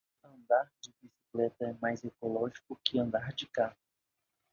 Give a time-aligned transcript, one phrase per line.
[0.23, 3.77] Andar de bicicleta é mais ecológico que andar de carro.